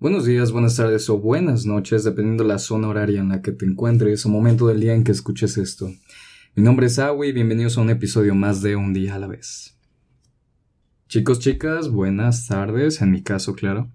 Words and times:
Buenos 0.00 0.24
días, 0.24 0.50
buenas 0.50 0.76
tardes 0.76 1.10
o 1.10 1.18
buenas 1.18 1.66
noches, 1.66 2.04
dependiendo 2.04 2.42
de 2.42 2.48
la 2.48 2.58
zona 2.58 2.88
horaria 2.88 3.20
en 3.20 3.28
la 3.28 3.42
que 3.42 3.52
te 3.52 3.66
encuentres 3.66 4.24
o 4.24 4.30
momento 4.30 4.66
del 4.66 4.80
día 4.80 4.94
en 4.94 5.04
que 5.04 5.12
escuches 5.12 5.58
esto. 5.58 5.92
Mi 6.54 6.62
nombre 6.62 6.86
es 6.86 6.98
Awi 6.98 7.28
y 7.28 7.32
bienvenidos 7.32 7.76
a 7.76 7.82
un 7.82 7.90
episodio 7.90 8.34
más 8.34 8.62
de 8.62 8.76
Un 8.76 8.94
día 8.94 9.16
a 9.16 9.18
la 9.18 9.26
vez. 9.26 9.76
Chicos, 11.06 11.38
chicas, 11.38 11.90
buenas 11.90 12.46
tardes, 12.46 13.02
en 13.02 13.10
mi 13.10 13.22
caso, 13.22 13.54
claro. 13.54 13.90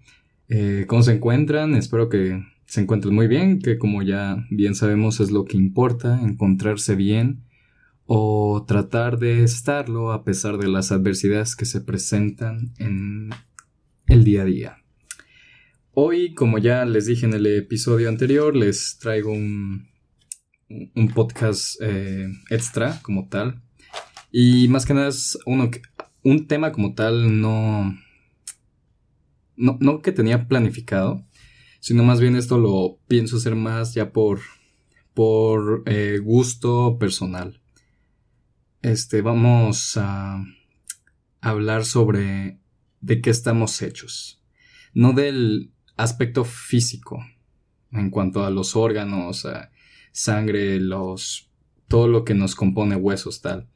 Eh, 0.48 0.86
¿Cómo 0.88 1.02
se 1.02 1.14
encuentran? 1.14 1.74
Espero 1.74 2.08
que 2.08 2.40
se 2.68 2.82
encuentren 2.82 3.16
muy 3.16 3.26
bien, 3.26 3.58
que 3.58 3.80
como 3.80 4.04
ya 4.04 4.46
bien 4.52 4.76
sabemos 4.76 5.20
es 5.20 5.32
lo 5.32 5.46
que 5.46 5.58
importa, 5.58 6.22
encontrarse 6.22 6.94
bien 6.94 7.42
o 8.06 8.64
tratar 8.68 9.18
de 9.18 9.42
estarlo 9.42 10.12
a 10.12 10.24
pesar 10.24 10.60
de 10.60 10.68
las 10.68 10.92
adversidades 10.92 11.56
que 11.56 11.66
se 11.66 11.82
presentan 11.82 12.76
en 12.78 13.32
el 14.06 14.24
día 14.24 14.44
a 14.44 14.46
día. 14.46 14.85
Hoy, 15.98 16.34
como 16.34 16.58
ya 16.58 16.84
les 16.84 17.06
dije 17.06 17.26
en 17.26 17.34
el 17.34 17.46
episodio 17.46 18.10
anterior, 18.10 18.54
les 18.54 18.98
traigo 19.00 19.32
un, 19.32 19.88
un 20.94 21.14
podcast 21.14 21.82
eh, 21.82 22.28
extra 22.50 23.00
como 23.02 23.30
tal. 23.30 23.62
Y 24.30 24.68
más 24.68 24.86
que 24.86 24.94
nada 24.94 25.08
es 25.08 25.40
uno 25.46 25.72
un 26.22 26.48
tema 26.48 26.74
como 26.74 26.96
tal 26.96 27.40
no, 27.40 27.98
no, 29.56 29.78
no 29.80 30.02
que 30.02 30.12
tenía 30.12 30.50
planificado, 30.50 31.26
sino 31.80 32.04
más 32.04 32.20
bien 32.20 32.36
esto 32.36 32.58
lo 32.58 33.00
pienso 33.08 33.38
hacer 33.38 33.56
más 33.56 33.94
ya 33.94 34.12
por, 34.12 34.42
por 35.14 35.84
eh, 35.86 36.20
gusto 36.22 36.98
personal. 37.00 37.62
Este, 38.82 39.22
vamos 39.22 39.96
a 39.96 40.44
hablar 41.40 41.86
sobre 41.86 42.60
de 43.00 43.22
qué 43.22 43.30
estamos 43.30 43.82
hechos. 43.82 44.44
No 44.94 45.14
del 45.14 45.72
aspecto 45.98 46.44
físico 46.44 47.24
en 47.92 48.10
cuanto 48.10 48.46
a 48.46 48.50
los 48.50 48.76
órganos, 48.76 49.46
a 49.46 49.72
sangre, 50.12 50.80
los 50.80 51.50
todo 51.88 52.08
lo 52.08 52.26
que 52.26 52.34
nos 52.34 52.56
compone 52.56 52.96
huesos 52.96 53.42
tal, 53.42 53.70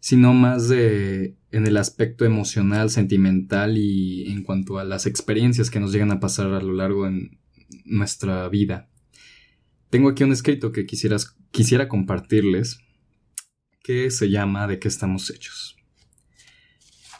sino 0.00 0.34
más 0.34 0.68
de 0.68 1.36
en 1.50 1.66
el 1.66 1.76
aspecto 1.76 2.24
emocional, 2.24 2.90
sentimental 2.90 3.76
y 3.76 4.30
en 4.30 4.42
cuanto 4.42 4.78
a 4.78 4.84
las 4.84 5.06
experiencias 5.06 5.70
que 5.70 5.80
nos 5.80 5.92
llegan 5.92 6.12
a 6.12 6.20
pasar 6.20 6.52
a 6.52 6.60
lo 6.60 6.72
largo 6.72 7.06
de 7.06 7.30
nuestra 7.84 8.48
vida. 8.48 8.88
Tengo 9.90 10.08
aquí 10.08 10.22
un 10.24 10.32
escrito 10.32 10.72
que 10.72 10.86
quisiera 10.86 11.88
compartirles 11.88 12.80
que 13.82 14.10
se 14.10 14.30
llama 14.30 14.66
¿De 14.66 14.78
qué 14.78 14.88
estamos 14.88 15.30
hechos? 15.30 15.76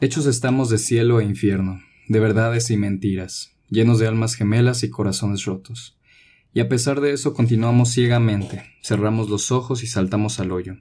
Hechos 0.00 0.27
estamos 0.27 0.69
de 0.69 0.78
cielo 0.78 1.20
e 1.20 1.25
infierno, 1.25 1.81
de 2.09 2.20
verdades 2.20 2.70
y 2.70 2.77
mentiras, 2.77 3.56
llenos 3.69 3.98
de 3.98 4.06
almas 4.06 4.34
gemelas 4.34 4.83
y 4.83 4.91
corazones 4.91 5.45
rotos. 5.45 5.98
Y 6.53 6.61
a 6.61 6.69
pesar 6.69 7.00
de 7.00 7.12
eso 7.12 7.34
continuamos 7.34 7.92
ciegamente, 7.92 8.62
cerramos 8.83 9.28
los 9.28 9.53
ojos 9.53 9.83
y 9.83 9.86
saltamos 9.86 10.41
al 10.41 10.53
hoyo, 10.53 10.77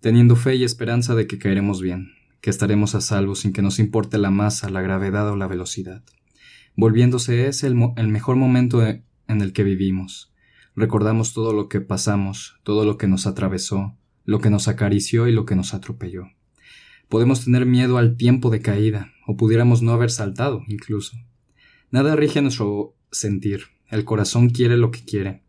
teniendo 0.00 0.36
fe 0.36 0.54
y 0.56 0.64
esperanza 0.64 1.14
de 1.14 1.26
que 1.26 1.38
caeremos 1.38 1.80
bien, 1.80 2.12
que 2.40 2.50
estaremos 2.50 2.94
a 2.94 3.00
salvo 3.00 3.34
sin 3.34 3.52
que 3.52 3.62
nos 3.62 3.78
importe 3.78 4.18
la 4.18 4.30
masa, 4.30 4.70
la 4.70 4.82
gravedad 4.82 5.28
o 5.30 5.36
la 5.36 5.48
velocidad. 5.48 6.04
Volviéndose 6.76 7.48
ese 7.48 7.66
el, 7.66 7.76
el 7.96 8.08
mejor 8.08 8.36
momento 8.36 8.86
en 8.86 9.04
el 9.40 9.52
que 9.52 9.64
vivimos. 9.64 10.32
Recordamos 10.76 11.34
todo 11.34 11.52
lo 11.52 11.68
que 11.68 11.80
pasamos, 11.80 12.60
todo 12.62 12.84
lo 12.84 12.96
que 12.96 13.08
nos 13.08 13.26
atravesó, 13.26 13.96
lo 14.24 14.38
que 14.38 14.50
nos 14.50 14.68
acarició 14.68 15.26
y 15.26 15.32
lo 15.32 15.44
que 15.44 15.56
nos 15.56 15.74
atropelló. 15.74 16.28
Podemos 17.08 17.44
tener 17.44 17.66
miedo 17.66 17.98
al 17.98 18.16
tiempo 18.16 18.50
de 18.50 18.62
caída, 18.62 19.12
o 19.26 19.36
pudiéramos 19.36 19.82
no 19.82 19.90
haber 19.92 20.12
saltado 20.12 20.62
incluso. 20.68 21.16
Nada 21.90 22.14
rige 22.14 22.40
nuestro 22.40 22.96
sentir. 23.10 23.64
El 23.88 24.04
corazón 24.04 24.50
quiere 24.50 24.76
lo 24.76 24.90
que 24.90 25.04
quiere. 25.04 25.42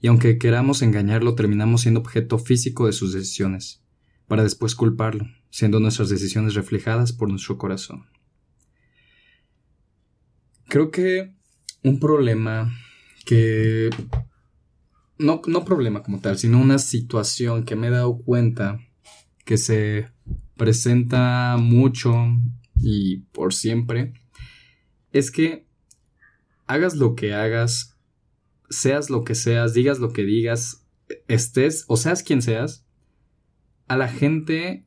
Y 0.00 0.08
aunque 0.08 0.38
queramos 0.38 0.82
engañarlo, 0.82 1.34
terminamos 1.34 1.82
siendo 1.82 2.00
objeto 2.00 2.38
físico 2.38 2.86
de 2.86 2.92
sus 2.92 3.12
decisiones, 3.12 3.82
para 4.26 4.44
después 4.44 4.74
culparlo, 4.74 5.26
siendo 5.50 5.80
nuestras 5.80 6.08
decisiones 6.08 6.54
reflejadas 6.54 7.12
por 7.12 7.28
nuestro 7.28 7.58
corazón. 7.58 8.06
Creo 10.68 10.90
que 10.90 11.34
un 11.82 11.98
problema 11.98 12.72
que... 13.24 13.90
No, 15.18 15.40
no 15.48 15.64
problema 15.64 16.02
como 16.04 16.20
tal, 16.20 16.38
sino 16.38 16.60
una 16.60 16.78
situación 16.78 17.64
que 17.64 17.74
me 17.74 17.88
he 17.88 17.90
dado 17.90 18.18
cuenta 18.18 18.78
que 19.44 19.56
se 19.56 20.10
presenta 20.56 21.56
mucho 21.58 22.14
y 22.76 23.18
por 23.32 23.54
siempre, 23.54 24.12
es 25.12 25.30
que 25.30 25.67
hagas 26.68 26.94
lo 26.94 27.16
que 27.16 27.34
hagas, 27.34 27.98
seas 28.70 29.10
lo 29.10 29.24
que 29.24 29.34
seas, 29.34 29.74
digas 29.74 29.98
lo 29.98 30.12
que 30.12 30.24
digas, 30.24 30.86
estés 31.26 31.84
o 31.88 31.96
seas 31.96 32.22
quien 32.22 32.42
seas, 32.42 32.86
a 33.88 33.96
la 33.96 34.08
gente 34.08 34.86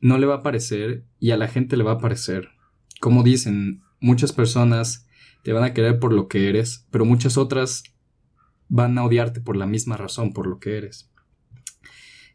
no 0.00 0.18
le 0.18 0.26
va 0.26 0.36
a 0.36 0.42
parecer 0.42 1.04
y 1.18 1.30
a 1.30 1.36
la 1.36 1.48
gente 1.48 1.76
le 1.76 1.84
va 1.84 1.92
a 1.92 1.98
parecer. 1.98 2.50
Como 3.00 3.22
dicen, 3.22 3.82
muchas 4.00 4.32
personas 4.32 5.06
te 5.42 5.52
van 5.52 5.64
a 5.64 5.72
querer 5.72 5.98
por 5.98 6.12
lo 6.12 6.28
que 6.28 6.48
eres, 6.48 6.86
pero 6.90 7.04
muchas 7.04 7.36
otras 7.38 7.82
van 8.68 8.96
a 8.98 9.04
odiarte 9.04 9.40
por 9.40 9.56
la 9.56 9.66
misma 9.66 9.96
razón, 9.96 10.32
por 10.32 10.46
lo 10.46 10.58
que 10.58 10.76
eres. 10.76 11.10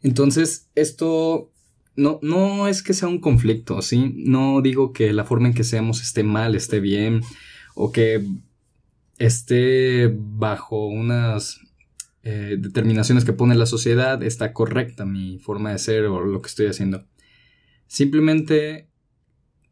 Entonces, 0.02 0.70
esto 0.76 1.52
no, 1.96 2.20
no 2.22 2.68
es 2.68 2.82
que 2.82 2.94
sea 2.94 3.08
un 3.08 3.20
conflicto, 3.20 3.82
¿sí? 3.82 4.14
No 4.16 4.62
digo 4.62 4.94
que 4.94 5.14
la 5.14 5.26
forma 5.26 5.50
en 5.50 5.54
que 5.54 5.64
seamos 5.64 6.02
esté 6.02 6.24
mal, 6.24 6.56
esté 6.56 6.80
bien, 6.80 7.22
o 7.76 7.92
que 7.92 8.26
esté 9.20 10.12
bajo 10.12 10.88
unas 10.88 11.60
eh, 12.24 12.58
determinaciones 12.58 13.26
que 13.26 13.34
pone 13.34 13.54
la 13.54 13.66
sociedad, 13.66 14.24
está 14.24 14.54
correcta 14.54 15.06
mi 15.06 15.38
forma 15.40 15.72
de 15.72 15.78
ser 15.78 16.06
o 16.06 16.22
lo 16.22 16.42
que 16.42 16.48
estoy 16.48 16.68
haciendo. 16.68 17.06
Simplemente 17.86 18.90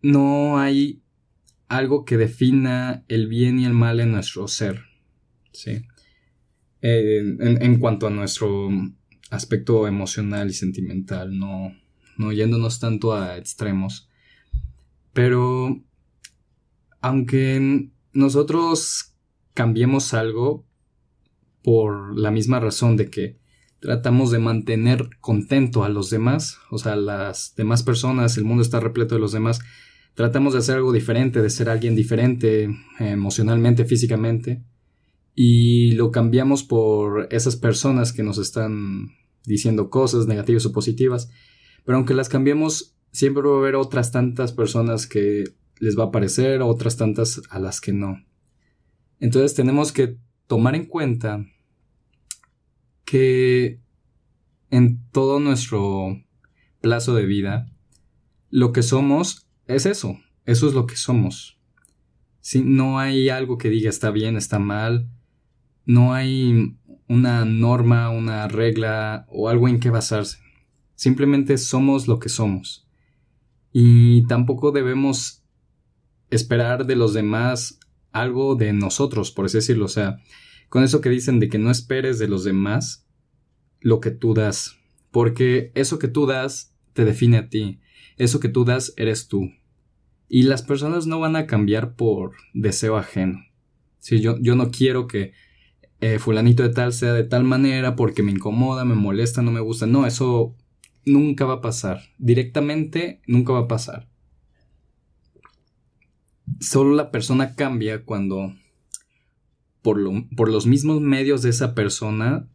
no 0.01 0.59
hay 0.59 1.01
algo 1.69 2.05
que 2.05 2.17
defina 2.17 3.03
el 3.07 3.27
bien 3.27 3.59
y 3.59 3.65
el 3.65 3.73
mal 3.73 3.99
en 3.99 4.11
nuestro 4.11 4.47
ser. 4.47 4.83
¿sí? 5.51 5.85
En, 6.81 7.61
en, 7.61 7.79
cuanto 7.79 8.07
a 8.07 8.11
nuestro 8.11 8.69
aspecto 9.29 9.87
emocional 9.87 10.49
y 10.49 10.53
sentimental, 10.53 11.37
no, 11.37 11.73
no 12.17 12.31
yéndonos 12.31 12.79
tanto 12.79 13.13
a 13.13 13.37
extremos. 13.37 14.09
Pero 15.13 15.83
aunque 17.01 17.89
nosotros 18.13 19.16
cambiemos 19.57 20.13
algo 20.13 20.67
por 21.63 22.15
la 22.15 22.29
misma 22.29 22.59
razón 22.59 22.95
de 22.95 23.09
que 23.09 23.39
tratamos 23.79 24.29
de 24.29 24.37
mantener 24.37 25.09
contento 25.19 25.83
a 25.83 25.89
los 25.89 26.11
demás, 26.11 26.59
o 26.69 26.77
sea, 26.77 26.95
las 26.95 27.55
demás 27.55 27.81
personas, 27.81 28.37
el 28.37 28.43
mundo 28.43 28.61
está 28.61 28.79
repleto 28.79 29.15
de 29.15 29.21
los 29.21 29.31
demás, 29.31 29.59
tratamos 30.13 30.53
de 30.53 30.59
hacer 30.59 30.75
algo 30.75 30.91
diferente, 30.91 31.41
de 31.41 31.49
ser 31.49 31.69
alguien 31.69 31.95
diferente 31.95 32.69
emocionalmente, 32.99 33.85
físicamente, 33.85 34.61
y 35.33 35.93
lo 35.93 36.11
cambiamos 36.11 36.63
por 36.63 37.27
esas 37.31 37.55
personas 37.55 38.13
que 38.13 38.21
nos 38.21 38.37
están 38.37 39.07
diciendo 39.43 39.89
cosas 39.89 40.27
negativas 40.27 40.67
o 40.67 40.71
positivas, 40.71 41.31
pero 41.83 41.97
aunque 41.97 42.13
las 42.13 42.29
cambiemos, 42.29 42.95
siempre 43.11 43.41
va 43.41 43.55
a 43.55 43.57
haber 43.57 43.75
otras 43.75 44.11
tantas 44.11 44.51
personas 44.51 45.07
que 45.07 45.45
les 45.79 45.97
va 45.97 46.03
a 46.03 46.11
parecer, 46.11 46.61
otras 46.61 46.95
tantas 46.95 47.41
a 47.49 47.57
las 47.57 47.81
que 47.81 47.91
no. 47.91 48.26
Entonces 49.19 49.55
tenemos 49.55 49.91
que 49.91 50.17
tomar 50.47 50.75
en 50.75 50.85
cuenta 50.85 51.45
que 53.05 53.79
en 54.69 55.01
todo 55.11 55.39
nuestro 55.39 56.21
plazo 56.81 57.15
de 57.15 57.25
vida, 57.25 57.71
lo 58.49 58.71
que 58.71 58.83
somos 58.83 59.47
es 59.65 59.85
eso, 59.85 60.19
eso 60.45 60.67
es 60.67 60.73
lo 60.73 60.85
que 60.85 60.95
somos. 60.95 61.59
Si 62.39 62.61
no 62.61 62.99
hay 62.99 63.29
algo 63.29 63.57
que 63.57 63.69
diga 63.69 63.89
está 63.89 64.11
bien, 64.11 64.37
está 64.37 64.59
mal, 64.59 65.09
no 65.85 66.13
hay 66.13 66.77
una 67.07 67.45
norma, 67.45 68.09
una 68.09 68.47
regla 68.47 69.25
o 69.29 69.49
algo 69.49 69.67
en 69.67 69.79
que 69.79 69.89
basarse. 69.89 70.39
Simplemente 70.95 71.57
somos 71.57 72.07
lo 72.07 72.19
que 72.19 72.29
somos. 72.29 72.87
Y 73.71 74.25
tampoco 74.27 74.71
debemos 74.71 75.43
esperar 76.29 76.85
de 76.85 76.95
los 76.95 77.13
demás 77.13 77.76
algo 78.11 78.55
de 78.55 78.73
nosotros, 78.73 79.31
por 79.31 79.45
así 79.45 79.57
decirlo. 79.57 79.85
O 79.85 79.89
sea, 79.89 80.17
con 80.69 80.83
eso 80.83 81.01
que 81.01 81.09
dicen 81.09 81.39
de 81.39 81.49
que 81.49 81.57
no 81.57 81.71
esperes 81.71 82.19
de 82.19 82.27
los 82.27 82.43
demás 82.43 83.07
lo 83.79 83.99
que 83.99 84.11
tú 84.11 84.33
das. 84.33 84.77
Porque 85.11 85.71
eso 85.75 85.99
que 85.99 86.07
tú 86.07 86.25
das 86.25 86.73
te 86.93 87.05
define 87.05 87.37
a 87.37 87.49
ti. 87.49 87.79
Eso 88.17 88.39
que 88.39 88.49
tú 88.49 88.65
das 88.65 88.93
eres 88.97 89.27
tú. 89.27 89.51
Y 90.29 90.43
las 90.43 90.61
personas 90.61 91.07
no 91.07 91.19
van 91.19 91.35
a 91.35 91.47
cambiar 91.47 91.95
por 91.95 92.33
deseo 92.53 92.97
ajeno. 92.97 93.45
Si 93.99 94.19
yo, 94.19 94.37
yo 94.41 94.55
no 94.55 94.71
quiero 94.71 95.07
que 95.07 95.31
eh, 96.01 96.19
fulanito 96.19 96.63
de 96.63 96.69
tal 96.69 96.93
sea 96.93 97.13
de 97.13 97.23
tal 97.23 97.43
manera 97.43 97.95
porque 97.95 98.23
me 98.23 98.31
incomoda, 98.31 98.85
me 98.85 98.95
molesta, 98.95 99.41
no 99.41 99.51
me 99.51 99.61
gusta. 99.61 99.87
No, 99.87 100.05
eso 100.05 100.55
nunca 101.05 101.45
va 101.45 101.55
a 101.55 101.61
pasar. 101.61 102.01
Directamente 102.17 103.21
nunca 103.25 103.53
va 103.53 103.59
a 103.59 103.67
pasar 103.67 104.07
solo 106.59 106.95
la 106.95 107.11
persona 107.11 107.55
cambia 107.55 108.03
cuando 108.03 108.53
por, 109.81 109.99
por 110.35 110.49
los 110.49 110.65
mismos 110.65 111.01
medios 111.01 111.41
de 111.41 111.49
esa 111.49 111.75
persona 111.75 112.47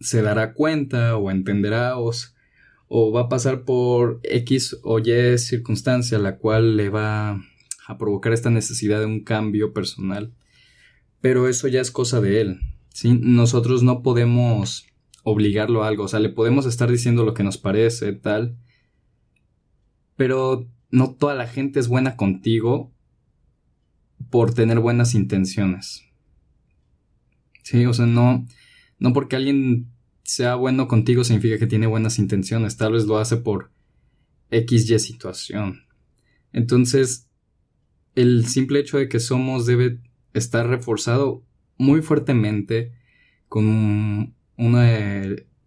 se 0.00 0.22
dará 0.22 0.54
cuenta 0.54 1.16
o 1.16 1.30
entenderá 1.30 1.98
o, 1.98 2.12
o, 2.88 3.12
va 3.12 3.22
a 3.22 3.28
pasar 3.28 3.64
por 3.64 4.20
X 4.22 4.78
o 4.82 4.98
Y 5.00 5.38
circunstancia 5.38 6.18
la 6.18 6.38
cual 6.38 6.76
le 6.76 6.88
va 6.88 7.40
a 7.86 7.98
provocar 7.98 8.32
esta 8.32 8.50
necesidad 8.50 9.00
de 9.00 9.06
un 9.06 9.24
cambio 9.24 9.72
personal. 9.72 10.32
Pero 11.20 11.48
eso 11.48 11.68
ya 11.68 11.80
es 11.80 11.90
cosa 11.90 12.20
de 12.20 12.40
él. 12.40 12.60
¿sí? 12.92 13.18
Nosotros 13.20 13.82
no 13.82 14.02
podemos 14.02 14.86
obligarlo 15.24 15.82
a 15.82 15.88
algo, 15.88 16.04
o 16.04 16.08
sea, 16.08 16.20
le 16.20 16.30
podemos 16.30 16.64
estar 16.64 16.90
diciendo 16.90 17.24
lo 17.24 17.34
que 17.34 17.42
nos 17.42 17.58
parece, 17.58 18.12
tal, 18.12 18.56
pero 20.16 20.66
no 20.90 21.14
toda 21.14 21.34
la 21.34 21.46
gente 21.46 21.80
es 21.80 21.88
buena 21.88 22.16
contigo 22.16 22.92
por 24.30 24.54
tener 24.54 24.80
buenas 24.80 25.14
intenciones. 25.14 26.04
Sí, 27.62 27.84
o 27.86 27.92
sea, 27.92 28.06
no, 28.06 28.46
no 28.98 29.12
porque 29.12 29.36
alguien 29.36 29.90
sea 30.22 30.54
bueno 30.54 30.88
contigo 30.88 31.24
significa 31.24 31.58
que 31.58 31.66
tiene 31.66 31.86
buenas 31.86 32.18
intenciones, 32.18 32.76
tal 32.76 32.92
vez 32.92 33.04
lo 33.04 33.18
hace 33.18 33.36
por 33.36 33.70
XY 34.50 34.98
situación. 34.98 35.84
Entonces, 36.52 37.28
el 38.14 38.46
simple 38.46 38.80
hecho 38.80 38.98
de 38.98 39.08
que 39.08 39.20
somos 39.20 39.66
debe 39.66 40.00
estar 40.34 40.66
reforzado 40.66 41.44
muy 41.76 42.02
fuertemente 42.02 42.92
con 43.48 44.34
una, 44.56 45.22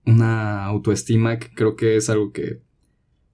una 0.06 0.66
autoestima 0.66 1.40
que 1.40 1.54
creo 1.54 1.76
que 1.76 1.96
es 1.96 2.10
algo 2.10 2.32
que 2.32 2.62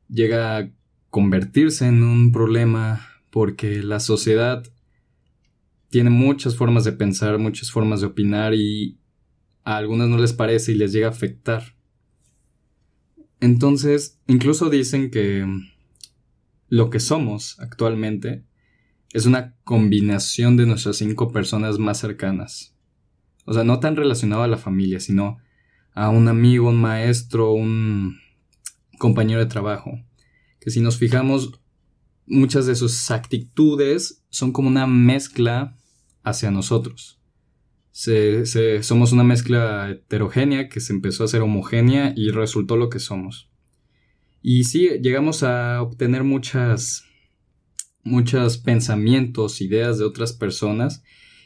llega 0.10 0.72
convertirse 1.10 1.88
en 1.88 2.04
un 2.04 2.32
problema 2.32 3.08
porque 3.32 3.84
la 3.84 4.00
sociedad 4.00 4.64
tiene 5.90 6.10
muchas 6.10 6.56
formas 6.56 6.84
de 6.84 6.92
pensar, 6.92 7.38
muchas 7.40 7.72
formas 7.72 8.02
de 8.02 8.08
opinar 8.08 8.54
y 8.54 9.00
a 9.64 9.78
algunas 9.78 10.10
no 10.10 10.18
les 10.18 10.34
parece 10.34 10.72
y 10.72 10.76
les 10.76 10.92
llega 10.92 11.08
a 11.08 11.12
afectar. 11.12 11.76
Entonces, 13.40 14.20
incluso 14.28 14.70
dicen 14.70 15.12
que 15.12 15.46
lo 16.70 16.90
que 16.90 17.00
somos 17.00 17.60
actualmente 17.60 18.44
es 19.14 19.26
una 19.26 19.56
combinación 19.64 20.58
de 20.58 20.66
nuestras 20.66 20.98
cinco 20.98 21.32
personas 21.32 21.80
más 21.80 22.00
cercanas. 22.00 22.76
O 23.46 23.54
sea, 23.54 23.64
no 23.64 23.80
tan 23.80 23.96
relacionado 23.96 24.44
a 24.44 24.48
la 24.48 24.58
familia, 24.58 25.00
sino 25.00 25.38
a 25.94 26.10
un 26.10 26.28
amigo, 26.28 26.70
un 26.70 26.82
maestro, 26.82 27.54
un 27.54 28.20
compañero 29.00 29.40
de 29.40 29.46
trabajo. 29.46 30.00
Que 30.60 30.72
si 30.72 30.82
nos 30.82 30.98
fijamos, 30.98 31.60
muchas 32.28 32.66
de 32.66 32.76
sus 32.76 33.10
actitudes 33.10 34.24
son 34.30 34.52
como 34.52 34.68
una 34.68 34.86
mezcla 34.86 35.78
hacia 36.24 36.52
nosotros. 36.52 37.20
somos 37.92 39.12
una 39.12 39.24
mezcla 39.24 39.90
heterogénea 39.90 40.70
que 40.70 40.80
se 40.80 40.94
empezó 40.94 41.24
a 41.24 41.28
ser 41.28 41.42
homogénea 41.42 42.14
y 42.16 42.30
resultó 42.30 42.78
lo 42.78 42.90
que 42.90 43.00
somos. 43.00 43.50
Y 44.42 44.66
sí, 44.66 44.90
llegamos 45.02 45.44
a 45.44 45.82
obtener 45.82 46.24
muchas, 46.24 47.06
muchos 48.04 48.58
pensamientos, 48.58 49.62
ideas 49.62 49.98
de 49.98 50.06
otras 50.06 50.34
personas 50.34 51.04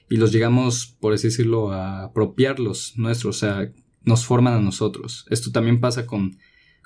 y 0.09 0.17
los 0.17 0.33
llegamos, 0.33 0.97
por 0.99 1.13
así 1.13 1.27
decirlo, 1.27 1.71
a 1.71 2.03
apropiarlos 2.03 2.93
nuestros, 2.97 3.37
o 3.37 3.39
sea, 3.39 3.71
nos 4.03 4.25
forman 4.25 4.55
a 4.55 4.59
nosotros. 4.59 5.25
Esto 5.29 5.51
también 5.51 5.79
pasa 5.79 6.05
con 6.05 6.37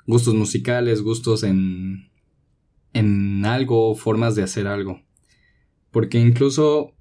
gustos 0.06 0.34
musicales, 0.34 1.02
gustos 1.02 1.42
en, 1.42 2.08
en 2.96 3.44
algo, 3.44 3.94
formas 3.94 4.34
de 4.34 4.42
hacer 4.42 4.66
algo. 4.66 5.02
Porque 5.90 6.18
incluso 6.18 6.94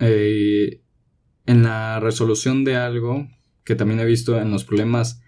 eh, 0.00 0.82
en 1.46 1.62
la 1.62 2.00
resolución 2.00 2.64
de 2.64 2.76
algo, 2.76 3.28
que 3.64 3.76
también 3.76 4.00
he 4.00 4.04
visto 4.04 4.40
en 4.40 4.50
los 4.50 4.64
problemas 4.64 5.22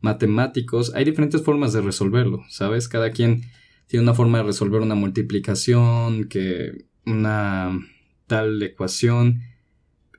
matemáticos, 0.00 0.94
hay 0.94 1.04
diferentes 1.06 1.42
formas 1.42 1.72
de 1.72 1.80
resolverlo, 1.80 2.42
¿sabes? 2.50 2.88
Cada 2.88 3.10
quien 3.10 3.42
tiene 3.86 4.02
una 4.02 4.14
forma 4.14 4.38
de 4.38 4.44
resolver 4.44 4.82
una 4.82 4.94
multiplicación, 4.94 6.28
que 6.28 6.84
una 7.06 7.78
tal 8.26 8.62
ecuación, 8.62 9.40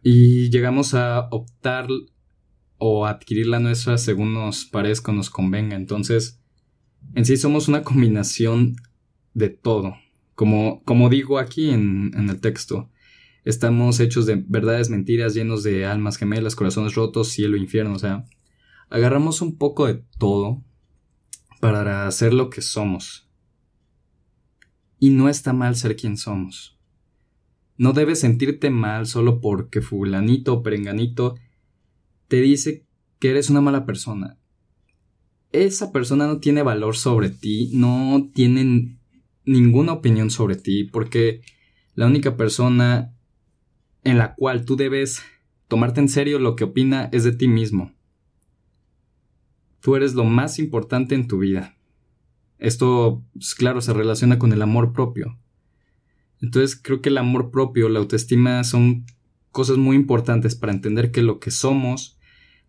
y 0.01 0.49
llegamos 0.49 0.95
a 0.95 1.27
optar 1.29 1.87
o 2.79 3.05
adquirir 3.05 3.45
la 3.45 3.59
nuestra 3.59 3.99
según 3.99 4.33
nos 4.33 4.65
parezca 4.65 5.11
o 5.11 5.15
nos 5.15 5.29
convenga. 5.29 5.75
Entonces, 5.75 6.39
en 7.13 7.25
sí 7.25 7.37
somos 7.37 7.67
una 7.67 7.83
combinación 7.83 8.75
de 9.33 9.49
todo. 9.49 9.95
Como, 10.35 10.83
como 10.83 11.09
digo 11.09 11.39
aquí 11.39 11.69
en, 11.69 12.11
en 12.15 12.29
el 12.29 12.39
texto, 12.39 12.89
estamos 13.45 13.99
hechos 13.99 14.25
de 14.25 14.43
verdades, 14.47 14.89
mentiras, 14.89 15.33
llenos 15.33 15.63
de 15.63 15.85
almas 15.85 16.17
gemelas, 16.17 16.55
corazones 16.55 16.95
rotos, 16.95 17.29
cielo, 17.29 17.57
infierno. 17.57 17.93
O 17.93 17.99
sea, 17.99 18.25
agarramos 18.89 19.41
un 19.41 19.57
poco 19.57 19.87
de 19.87 20.03
todo 20.17 20.63
para 21.59 22.07
hacer 22.07 22.33
lo 22.33 22.49
que 22.49 22.61
somos. 22.61 23.29
Y 24.99 25.11
no 25.11 25.29
está 25.29 25.53
mal 25.53 25.75
ser 25.75 25.95
quien 25.95 26.17
somos. 26.17 26.77
No 27.77 27.93
debes 27.93 28.19
sentirte 28.19 28.69
mal 28.69 29.07
solo 29.07 29.39
porque 29.39 29.81
fulanito 29.81 30.53
o 30.53 30.63
perenganito 30.63 31.35
te 32.27 32.41
dice 32.41 32.85
que 33.19 33.29
eres 33.29 33.49
una 33.49 33.61
mala 33.61 33.85
persona. 33.85 34.37
Esa 35.51 35.91
persona 35.91 36.27
no 36.27 36.39
tiene 36.39 36.61
valor 36.61 36.95
sobre 36.95 37.29
ti, 37.29 37.71
no 37.73 38.29
tiene 38.33 38.98
ninguna 39.49 39.93
opinión 39.93 40.29
sobre 40.29 40.55
ti, 40.55 40.83
porque 40.83 41.41
la 41.95 42.05
única 42.05 42.37
persona 42.37 43.15
en 44.03 44.17
la 44.17 44.35
cual 44.35 44.63
tú 44.63 44.75
debes 44.75 45.23
tomarte 45.67 45.99
en 45.99 46.07
serio 46.07 46.37
lo 46.39 46.55
que 46.55 46.65
opina 46.65 47.09
es 47.11 47.23
de 47.23 47.31
ti 47.31 47.47
mismo. 47.47 47.91
Tú 49.81 49.95
eres 49.95 50.13
lo 50.13 50.23
más 50.23 50.59
importante 50.59 51.15
en 51.15 51.27
tu 51.27 51.39
vida. 51.39 51.75
Esto, 52.59 53.23
pues, 53.33 53.55
claro, 53.55 53.81
se 53.81 53.93
relaciona 53.93 54.37
con 54.37 54.53
el 54.53 54.61
amor 54.61 54.93
propio. 54.93 55.37
Entonces 56.41 56.79
creo 56.79 57.01
que 57.01 57.09
el 57.09 57.17
amor 57.17 57.49
propio, 57.49 57.89
la 57.89 57.99
autoestima 57.99 58.63
son 58.63 59.05
cosas 59.51 59.77
muy 59.77 59.95
importantes 59.95 60.55
para 60.55 60.73
entender 60.73 61.11
que 61.11 61.23
lo 61.23 61.39
que 61.39 61.49
somos 61.49 62.19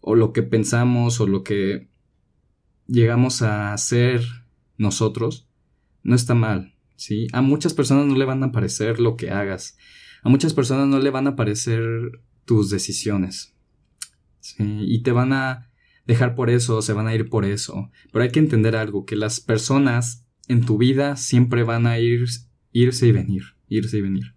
o 0.01 0.15
lo 0.15 0.33
que 0.33 0.43
pensamos 0.43 1.21
o 1.21 1.27
lo 1.27 1.43
que 1.45 1.89
llegamos 2.87 3.43
a 3.43 3.77
ser 3.77 4.23
nosotros 4.79 5.50
no 6.03 6.15
está 6.15 6.35
mal, 6.35 6.75
¿sí? 6.97 7.27
A 7.33 7.43
muchas 7.43 7.75
personas 7.75 8.07
no 8.07 8.17
le 8.17 8.25
van 8.25 8.43
a 8.43 8.53
parecer 8.53 9.01
lo 9.01 9.17
que 9.17 9.31
hagas. 9.31 9.77
A 10.23 10.29
muchas 10.29 10.55
personas 10.55 10.89
no 10.89 10.99
le 10.99 11.11
van 11.11 11.27
a 11.27 11.37
parecer 11.37 11.83
tus 12.45 12.71
decisiones. 12.71 13.55
¿sí? 14.41 14.57
Y 14.59 15.03
te 15.03 15.13
van 15.13 15.33
a 15.33 15.71
dejar 16.07 16.35
por 16.35 16.51
eso, 16.51 16.83
se 16.83 16.93
van 16.93 17.07
a 17.07 17.15
ir 17.15 17.29
por 17.29 17.45
eso. 17.45 17.91
Pero 18.13 18.23
hay 18.23 18.31
que 18.31 18.41
entender 18.41 18.77
algo, 18.77 19.07
que 19.07 19.17
las 19.17 19.41
personas 19.41 20.27
en 20.49 20.65
tu 20.65 20.79
vida 20.79 21.17
siempre 21.17 21.63
van 21.63 21.87
a 21.87 21.99
ir, 21.99 22.25
irse 22.73 23.07
y 23.07 23.13
venir 23.13 23.43
irse 23.71 23.97
y 23.99 24.03
venir. 24.03 24.35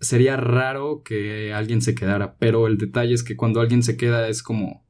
Sería 0.00 0.36
raro 0.36 1.02
que 1.02 1.52
alguien 1.52 1.82
se 1.82 1.96
quedara, 1.96 2.36
pero 2.36 2.68
el 2.68 2.78
detalle 2.78 3.14
es 3.14 3.24
que 3.24 3.36
cuando 3.36 3.60
alguien 3.60 3.82
se 3.82 3.96
queda 3.96 4.28
es 4.28 4.44
como... 4.44 4.86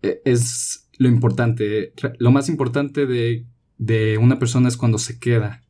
E, 0.00 0.22
es 0.24 0.87
lo 0.98 1.08
importante. 1.08 1.92
Lo 2.18 2.30
más 2.30 2.48
importante 2.48 3.06
de, 3.06 3.46
de 3.78 4.18
una 4.18 4.38
persona 4.38 4.68
es 4.68 4.76
cuando 4.76 4.98
se 4.98 5.18
queda. 5.18 5.62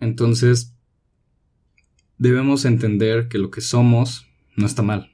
Entonces, 0.00 0.74
debemos 2.16 2.64
entender 2.64 3.28
que 3.28 3.38
lo 3.38 3.50
que 3.50 3.60
somos 3.60 4.26
no 4.56 4.66
está 4.66 4.82
mal. 4.82 5.12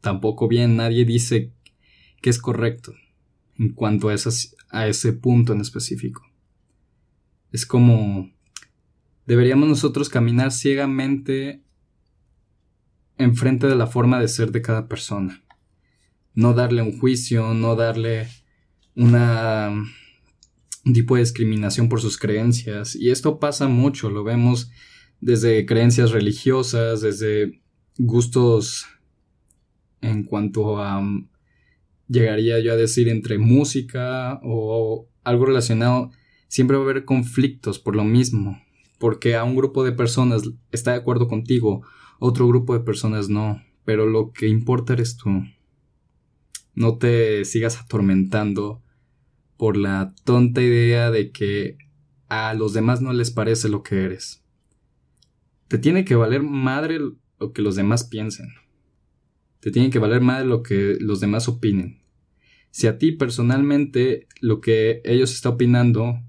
Tampoco 0.00 0.46
bien, 0.46 0.76
nadie 0.76 1.04
dice 1.04 1.52
que 2.20 2.30
es 2.30 2.38
correcto 2.38 2.94
en 3.58 3.72
cuanto 3.72 4.10
a, 4.10 4.14
a 4.70 4.86
ese 4.86 5.12
punto 5.12 5.52
en 5.52 5.60
específico. 5.60 6.22
Es 7.50 7.64
como 7.66 8.30
deberíamos 9.26 9.68
nosotros 9.68 10.08
caminar 10.08 10.52
ciegamente 10.52 11.62
enfrente 13.18 13.66
de 13.66 13.76
la 13.76 13.86
forma 13.86 14.20
de 14.20 14.28
ser 14.28 14.52
de 14.52 14.62
cada 14.62 14.88
persona. 14.88 15.42
No 16.36 16.54
darle 16.54 16.82
un 16.82 16.96
juicio, 16.96 17.52
no 17.52 17.74
darle 17.74 18.28
una 18.94 19.72
un 20.86 20.92
tipo 20.92 21.16
de 21.16 21.22
discriminación 21.22 21.88
por 21.88 22.00
sus 22.00 22.16
creencias. 22.16 22.94
Y 22.94 23.10
esto 23.10 23.40
pasa 23.40 23.66
mucho, 23.66 24.08
lo 24.08 24.22
vemos 24.22 24.70
desde 25.20 25.66
creencias 25.66 26.12
religiosas, 26.12 27.00
desde 27.00 27.60
gustos 27.98 28.86
en 30.00 30.22
cuanto 30.22 30.78
a, 30.78 31.02
llegaría 32.08 32.60
yo 32.60 32.72
a 32.72 32.76
decir, 32.76 33.08
entre 33.08 33.38
música 33.38 34.40
o 34.44 35.08
algo 35.24 35.46
relacionado 35.46 36.12
siempre 36.46 36.76
va 36.76 36.84
a 36.84 36.90
haber 36.90 37.04
conflictos 37.04 37.80
por 37.80 37.96
lo 37.96 38.04
mismo, 38.04 38.62
porque 38.98 39.34
a 39.34 39.42
un 39.42 39.56
grupo 39.56 39.82
de 39.82 39.90
personas 39.90 40.42
está 40.70 40.92
de 40.92 40.98
acuerdo 40.98 41.26
contigo, 41.26 41.82
otro 42.20 42.46
grupo 42.46 42.74
de 42.74 42.84
personas 42.84 43.28
no, 43.28 43.60
pero 43.84 44.06
lo 44.06 44.30
que 44.32 44.46
importa 44.46 44.92
eres 44.92 45.16
tú. 45.16 45.30
No 46.76 46.98
te 46.98 47.44
sigas 47.44 47.80
atormentando 47.80 48.82
por 49.56 49.76
la 49.76 50.14
tonta 50.24 50.62
idea 50.62 51.10
de 51.10 51.32
que 51.32 51.78
a 52.28 52.54
los 52.54 52.74
demás 52.74 53.00
no 53.00 53.12
les 53.12 53.30
parece 53.30 53.68
lo 53.68 53.82
que 53.82 54.04
eres. 54.04 54.44
te 55.68 55.78
tiene 55.78 56.04
que 56.04 56.14
valer 56.14 56.42
madre 56.44 57.00
lo 57.40 57.52
que 57.52 57.62
los 57.62 57.74
demás 57.74 58.04
piensen. 58.04 58.54
Te 59.58 59.72
tiene 59.72 59.90
que 59.90 59.98
valer 59.98 60.20
madre 60.20 60.46
lo 60.46 60.62
que 60.62 60.96
los 61.00 61.18
demás 61.18 61.48
opinen. 61.48 62.02
Si 62.70 62.86
a 62.86 62.98
ti 62.98 63.10
personalmente 63.10 64.28
lo 64.40 64.60
que 64.60 65.00
ellos 65.04 65.32
están 65.32 65.54
opinando 65.54 66.20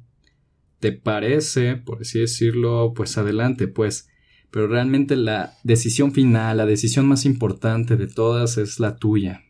te 0.80 0.92
parece, 0.92 1.76
por 1.76 2.02
así 2.02 2.20
decirlo, 2.20 2.94
pues 2.96 3.18
adelante, 3.18 3.68
pues. 3.68 4.10
Pero 4.50 4.68
realmente 4.68 5.16
la 5.18 5.54
decisión 5.64 6.14
final, 6.14 6.58
la 6.58 6.66
decisión 6.66 7.08
más 7.08 7.26
importante 7.26 7.98
de 7.98 8.08
todas 8.08 8.58
es 8.58 8.80
la 8.80 8.96
tuya. 8.96 9.44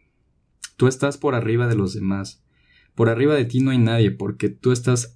Tú 0.78 0.88
estás 0.88 1.18
por 1.18 1.36
arriba 1.36 1.68
de 1.68 1.76
los 1.76 1.94
demás. 1.94 2.44
Por 2.96 3.10
arriba 3.10 3.36
de 3.36 3.46
ti 3.46 3.60
no 3.60 3.72
hay 3.72 3.80
nadie, 3.80 4.12
porque 4.12 4.50
tú 4.50 4.72
estás 4.72 5.16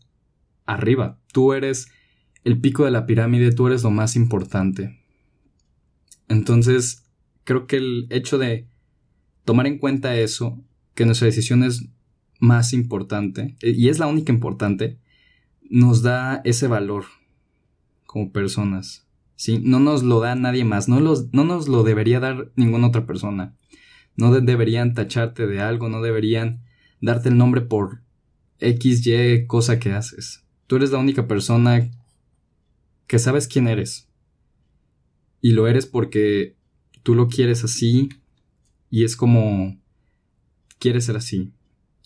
arriba. 0.66 1.20
Tú 1.32 1.54
eres 1.54 1.88
el 2.44 2.60
pico 2.60 2.84
de 2.84 2.92
la 2.92 3.06
pirámide, 3.06 3.52
tú 3.52 3.68
eres 3.68 3.84
lo 3.84 3.92
más 3.92 4.16
importante. 4.16 5.00
Entonces, 6.28 7.06
creo 7.44 7.68
que 7.68 7.78
el 7.78 8.08
hecho 8.10 8.38
de 8.38 8.68
tomar 9.46 9.68
en 9.68 9.78
cuenta 9.78 10.16
eso, 10.16 10.64
que 10.96 11.06
nuestra 11.06 11.28
decisión 11.28 11.64
es 11.64 11.88
más 12.40 12.74
importante, 12.74 13.56
y 13.62 13.90
es 13.90 14.00
la 14.00 14.08
única 14.08 14.32
importante, 14.32 15.00
nos 15.70 16.02
da 16.02 16.42
ese 16.44 16.68
valor 16.68 17.06
como 18.06 18.32
personas. 18.32 19.08
No 19.62 19.80
nos 19.80 20.04
lo 20.04 20.20
da 20.20 20.36
nadie 20.36 20.66
más, 20.66 20.88
no, 20.88 21.00
no 21.00 21.44
nos 21.44 21.68
lo 21.68 21.84
debería 21.84 22.20
dar 22.20 22.52
ninguna 22.56 22.88
otra 22.88 23.06
persona. 23.06 23.56
No 24.16 24.32
deberían 24.32 24.94
tacharte 24.94 25.48
de 25.48 25.62
algo, 25.62 25.90
no 25.90 26.02
deberían 26.02 26.64
darte 27.02 27.30
el 27.30 27.38
nombre 27.38 27.62
por 27.62 28.02
X, 28.60 29.06
Y 29.06 29.48
cosa 29.48 29.80
que 29.80 29.92
haces. 29.92 30.46
Tú 30.68 30.76
eres 30.76 30.92
la 30.92 31.00
única 31.00 31.28
persona 31.28 31.90
que 33.08 33.20
sabes 33.20 33.48
quién 33.48 33.68
eres. 33.68 34.08
Y 35.42 35.52
lo 35.52 35.68
eres 35.68 35.86
porque 35.86 36.56
tú 37.04 37.16
lo 37.16 37.28
quieres 37.28 37.64
así 37.64 38.10
y 38.90 39.04
es 39.04 39.16
como 39.16 39.82
quieres 40.78 41.06
ser 41.06 41.18
así. 41.18 41.54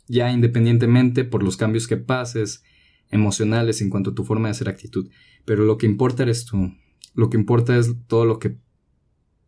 Ya 0.08 0.32
independientemente 0.32 1.26
por 1.26 1.44
los 1.44 1.58
cambios 1.58 1.88
que 1.88 1.98
pases, 1.98 2.64
emocionales 3.10 3.82
en 3.82 3.90
cuanto 3.90 4.12
a 4.12 4.16
tu 4.16 4.24
forma 4.24 4.48
de 4.48 4.52
hacer 4.52 4.70
actitud. 4.70 5.10
Pero 5.46 5.64
lo 5.64 5.78
que 5.78 5.86
importa 5.86 6.24
eres 6.24 6.46
tú. 6.46 6.74
Lo 7.14 7.30
que 7.30 7.38
importa 7.38 7.78
es 7.78 7.94
todo 8.08 8.26
lo 8.26 8.40
que 8.40 8.58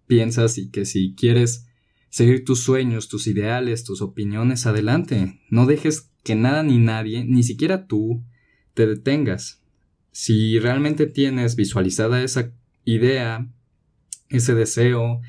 piensas 0.07 0.57
y 0.57 0.69
que 0.69 0.85
si 0.85 1.15
quieres 1.15 1.66
seguir 2.17 2.43
tus 2.45 2.63
sueños, 2.63 3.09
tus 3.09 3.27
ideales, 3.27 3.83
tus 3.83 4.01
opiniones, 4.01 4.65
adelante. 4.65 5.39
No 5.51 5.67
dejes 5.67 6.09
que 6.23 6.33
nada 6.33 6.63
ni 6.63 6.79
nadie, 6.79 7.23
ni 7.23 7.43
siquiera 7.43 7.85
tú, 7.85 8.25
te 8.73 8.87
detengas. 8.87 9.61
Si 10.11 10.57
realmente 10.57 11.05
tienes 11.05 11.55
visualizada 11.55 12.23
esa 12.23 12.51
idea, 12.85 13.47
ese 14.29 14.55
deseo, 14.55 15.21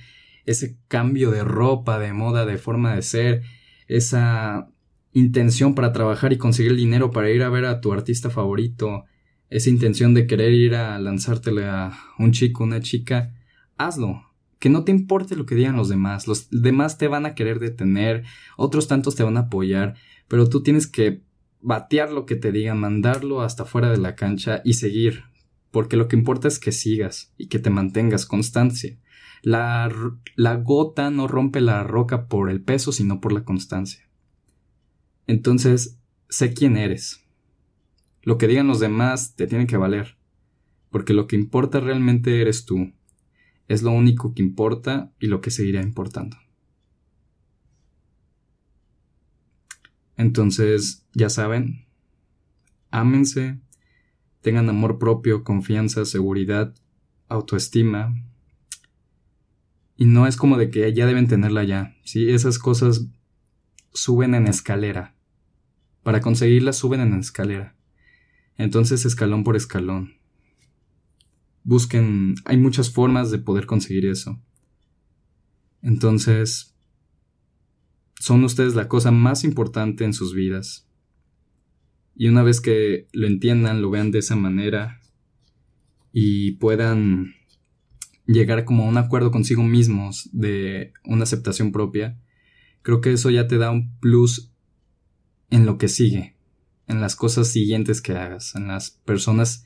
ese 0.46 0.78
cambio 0.88 1.30
de 1.30 1.44
ropa, 1.44 1.98
de 1.98 2.14
moda, 2.14 2.46
de 2.46 2.56
forma 2.56 2.94
de 2.94 3.02
ser, 3.02 3.42
esa 3.86 4.70
intención 5.12 5.74
para 5.74 5.92
trabajar 5.92 6.32
y 6.32 6.38
conseguir 6.38 6.74
dinero 6.74 7.10
para 7.10 7.30
ir 7.30 7.42
a 7.42 7.50
ver 7.50 7.66
a 7.66 7.82
tu 7.82 7.92
artista 7.92 8.30
favorito, 8.30 9.04
esa 9.50 9.68
intención 9.68 10.14
de 10.14 10.26
querer 10.26 10.54
ir 10.54 10.74
a 10.74 10.98
lanzártele 10.98 11.66
a 11.66 11.92
un 12.18 12.32
chico, 12.32 12.64
una 12.64 12.80
chica, 12.80 13.34
hazlo. 13.76 14.27
Que 14.58 14.70
no 14.70 14.84
te 14.84 14.92
importe 14.92 15.36
lo 15.36 15.46
que 15.46 15.54
digan 15.54 15.76
los 15.76 15.88
demás. 15.88 16.26
Los 16.26 16.48
demás 16.50 16.98
te 16.98 17.08
van 17.08 17.26
a 17.26 17.34
querer 17.34 17.58
detener, 17.58 18.24
otros 18.56 18.88
tantos 18.88 19.14
te 19.14 19.22
van 19.22 19.36
a 19.36 19.42
apoyar, 19.42 19.94
pero 20.26 20.48
tú 20.48 20.62
tienes 20.62 20.86
que 20.86 21.22
batear 21.60 22.12
lo 22.12 22.26
que 22.26 22.36
te 22.36 22.52
digan, 22.52 22.78
mandarlo 22.78 23.42
hasta 23.42 23.64
fuera 23.64 23.90
de 23.90 23.98
la 23.98 24.14
cancha 24.14 24.60
y 24.64 24.74
seguir. 24.74 25.24
Porque 25.70 25.96
lo 25.96 26.08
que 26.08 26.16
importa 26.16 26.48
es 26.48 26.58
que 26.58 26.72
sigas 26.72 27.32
y 27.36 27.48
que 27.48 27.58
te 27.58 27.70
mantengas 27.70 28.26
constancia. 28.26 28.98
La, 29.42 29.90
la 30.34 30.56
gota 30.56 31.10
no 31.10 31.28
rompe 31.28 31.60
la 31.60 31.84
roca 31.84 32.26
por 32.26 32.50
el 32.50 32.62
peso, 32.62 32.90
sino 32.90 33.20
por 33.20 33.32
la 33.32 33.44
constancia. 33.44 34.08
Entonces, 35.26 35.98
sé 36.28 36.54
quién 36.54 36.76
eres. 36.76 37.24
Lo 38.22 38.38
que 38.38 38.48
digan 38.48 38.66
los 38.66 38.80
demás 38.80 39.36
te 39.36 39.46
tiene 39.46 39.66
que 39.66 39.76
valer, 39.76 40.16
porque 40.90 41.12
lo 41.12 41.26
que 41.26 41.36
importa 41.36 41.80
realmente 41.80 42.40
eres 42.40 42.64
tú. 42.64 42.92
Es 43.68 43.82
lo 43.82 43.92
único 43.92 44.34
que 44.34 44.42
importa 44.42 45.12
y 45.20 45.26
lo 45.26 45.40
que 45.40 45.50
seguirá 45.50 45.82
importando. 45.82 46.36
Entonces, 50.16 51.06
ya 51.14 51.30
saben, 51.30 51.86
ámense, 52.90 53.60
tengan 54.40 54.68
amor 54.68 54.98
propio, 54.98 55.44
confianza, 55.44 56.04
seguridad, 56.04 56.74
autoestima. 57.28 58.14
Y 59.96 60.06
no 60.06 60.26
es 60.26 60.36
como 60.36 60.56
de 60.56 60.70
que 60.70 60.92
ya 60.92 61.06
deben 61.06 61.28
tenerla 61.28 61.62
ya, 61.64 61.96
¿sí? 62.04 62.30
Esas 62.30 62.58
cosas 62.58 63.06
suben 63.92 64.34
en 64.34 64.48
escalera. 64.48 65.14
Para 66.02 66.20
conseguirla 66.20 66.72
suben 66.72 67.00
en 67.00 67.14
escalera. 67.14 67.76
Entonces 68.56 69.04
escalón 69.04 69.44
por 69.44 69.56
escalón. 69.56 70.17
Busquen, 71.64 72.34
hay 72.44 72.56
muchas 72.56 72.90
formas 72.90 73.30
de 73.30 73.38
poder 73.38 73.66
conseguir 73.66 74.06
eso. 74.06 74.40
Entonces, 75.82 76.74
son 78.18 78.44
ustedes 78.44 78.74
la 78.74 78.88
cosa 78.88 79.10
más 79.10 79.44
importante 79.44 80.04
en 80.04 80.12
sus 80.12 80.34
vidas. 80.34 80.88
Y 82.14 82.28
una 82.28 82.42
vez 82.42 82.60
que 82.60 83.06
lo 83.12 83.26
entiendan, 83.26 83.80
lo 83.80 83.90
vean 83.90 84.10
de 84.10 84.18
esa 84.18 84.34
manera 84.34 85.00
y 86.12 86.52
puedan 86.52 87.34
llegar 88.26 88.64
como 88.64 88.84
a 88.84 88.88
un 88.88 88.98
acuerdo 88.98 89.30
consigo 89.30 89.62
mismos 89.62 90.28
de 90.32 90.92
una 91.04 91.22
aceptación 91.22 91.72
propia, 91.72 92.20
creo 92.82 93.00
que 93.00 93.12
eso 93.12 93.30
ya 93.30 93.46
te 93.46 93.56
da 93.56 93.70
un 93.70 93.96
plus 93.98 94.52
en 95.50 95.64
lo 95.64 95.78
que 95.78 95.88
sigue, 95.88 96.36
en 96.86 97.00
las 97.00 97.16
cosas 97.16 97.48
siguientes 97.48 98.02
que 98.02 98.12
hagas, 98.12 98.54
en 98.54 98.68
las 98.68 98.90
personas 98.90 99.64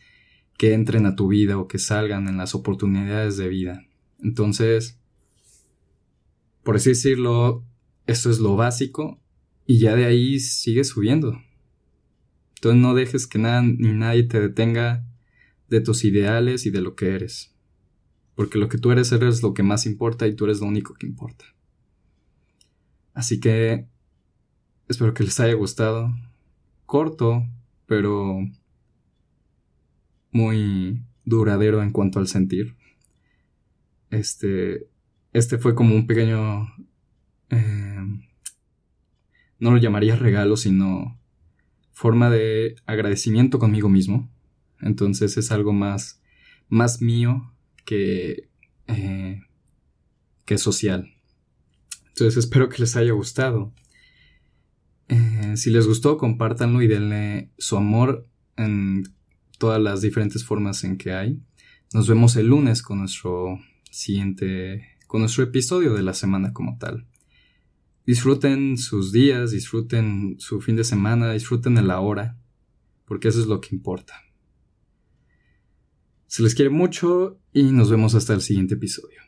que 0.63 0.75
entren 0.75 1.07
a 1.07 1.17
tu 1.17 1.27
vida 1.27 1.59
o 1.59 1.67
que 1.67 1.81
salgan, 1.81 2.29
en 2.29 2.37
las 2.37 2.55
oportunidades 2.55 3.37
de 3.37 3.49
vida. 3.49 3.85
Entonces, 4.21 4.97
por 6.63 6.77
así 6.77 6.91
decirlo, 6.91 7.65
esto 8.07 8.31
es 8.31 8.39
lo 8.39 8.55
básico 8.55 9.21
y 9.67 9.81
ya 9.81 9.97
de 9.97 10.05
ahí 10.05 10.39
sigue 10.39 10.85
subiendo. 10.85 11.37
Entonces 12.55 12.81
no 12.81 12.95
dejes 12.95 13.27
que 13.27 13.41
nada 13.41 13.61
ni 13.63 13.93
nadie 13.93 14.23
te 14.23 14.41
detenga 14.41 15.05
de 15.69 15.81
tus 15.81 16.05
ideales 16.05 16.65
y 16.65 16.71
de 16.71 16.81
lo 16.81 16.95
que 16.95 17.09
eres. 17.09 17.57
Porque 18.37 18.59
lo 18.59 18.69
que 18.69 18.79
tú 18.79 18.93
eres 18.93 19.11
eres 19.11 19.43
lo 19.43 19.55
que 19.55 19.65
más 19.65 19.85
importa 19.85 20.29
y 20.29 20.37
tú 20.37 20.45
eres 20.45 20.61
lo 20.61 20.69
único 20.69 20.95
que 20.95 21.09
importa. 21.09 21.45
Así 23.15 23.41
que 23.41 23.89
Espero 24.89 25.13
que 25.13 25.25
les 25.25 25.41
haya 25.41 25.55
gustado. 25.55 26.15
Corto, 26.87 27.49
pero 27.87 28.39
muy 30.33 31.05
duradero 31.25 31.83
en 31.83 31.93
cuanto 31.93 32.19
al 32.19 32.27
sentir. 32.27 32.75
Este, 34.11 34.89
este 35.33 35.59
fue 35.59 35.75
como 35.75 35.95
un 35.95 36.07
pequeño... 36.07 36.69
Eh, 37.51 38.01
no 39.59 39.71
lo 39.71 39.77
llamaría 39.77 40.17
regalo, 40.17 40.57
sino 40.57 41.21
forma 41.93 42.31
de 42.31 42.75
agradecimiento 42.85 43.61
conmigo 43.61 43.89
mismo. 43.89 44.29
Entonces 44.81 45.37
es 45.37 45.53
algo 45.53 45.73
más, 45.73 46.21
más 46.69 47.01
mío 47.01 47.55
que, 47.85 48.49
eh, 48.89 49.41
que 50.45 50.59
social. 50.59 51.15
Entonces 52.09 52.37
espero 52.45 52.69
que 52.69 52.79
les 52.79 52.97
haya 52.97 53.13
gustado. 53.13 53.73
Eh, 55.09 55.57
si 55.57 55.71
les 55.71 55.87
gustó, 55.87 56.17
compártanlo 56.17 56.83
y 56.83 56.89
denle 56.89 57.51
su 57.59 57.77
amor 57.77 58.27
en 58.57 59.05
todas 59.63 59.81
las 59.81 60.01
diferentes 60.01 60.45
formas 60.45 60.83
en 60.83 60.99
que 60.99 61.13
hay. 61.13 61.41
Nos 61.95 62.09
vemos 62.09 62.35
el 62.35 62.49
lunes 62.49 62.83
con 62.83 62.99
nuestro 62.99 63.61
siguiente, 63.89 64.97
con 65.07 65.21
nuestro 65.21 65.45
episodio 65.45 65.95
de 65.95 66.03
la 66.03 66.15
semana 66.15 66.53
como 66.53 66.79
tal. 66.79 67.07
Disfruten 68.05 68.77
sus 68.77 69.13
días, 69.13 69.53
disfruten 69.53 70.35
su 70.41 70.61
fin 70.61 70.75
de 70.75 70.83
semana, 70.83 71.33
disfruten 71.33 71.77
de 71.77 71.83
la 71.83 72.01
hora, 72.01 72.37
porque 73.05 73.29
eso 73.29 73.41
es 73.41 73.47
lo 73.47 73.61
que 73.61 73.77
importa. 73.77 74.15
Se 76.27 76.43
les 76.43 76.57
quiere 76.57 76.71
mucho 76.71 77.39
y 77.53 77.63
nos 77.63 77.89
vemos 77.89 78.17
hasta 78.17 78.35
el 78.35 78.41
siguiente 78.41 78.75
episodio. 78.75 79.21